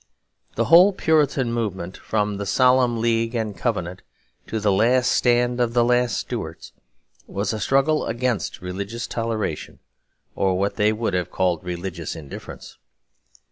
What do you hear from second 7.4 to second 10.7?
a struggle against religious toleration, or